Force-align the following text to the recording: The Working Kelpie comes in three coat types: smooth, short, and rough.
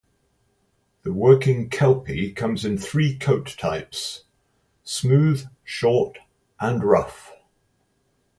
The 1.03 1.13
Working 1.13 1.69
Kelpie 1.69 2.31
comes 2.31 2.65
in 2.65 2.75
three 2.75 3.15
coat 3.15 3.55
types: 3.55 4.23
smooth, 4.83 5.45
short, 5.63 6.17
and 6.59 6.83
rough. 6.83 7.31